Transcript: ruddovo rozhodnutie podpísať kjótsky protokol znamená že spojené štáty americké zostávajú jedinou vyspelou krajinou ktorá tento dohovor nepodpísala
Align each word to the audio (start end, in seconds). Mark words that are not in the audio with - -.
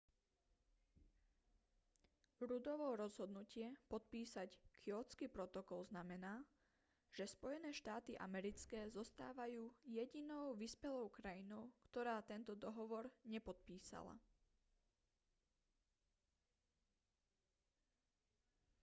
ruddovo 2.49 2.87
rozhodnutie 3.03 3.65
podpísať 3.93 4.49
kjótsky 4.83 5.25
protokol 5.35 5.81
znamená 5.91 6.33
že 7.17 7.25
spojené 7.35 7.69
štáty 7.81 8.11
americké 8.27 8.79
zostávajú 8.97 9.63
jedinou 9.97 10.45
vyspelou 10.63 11.05
krajinou 11.17 11.63
ktorá 11.93 12.17
tento 12.31 12.53
dohovor 12.63 13.05
nepodpísala 13.33 14.15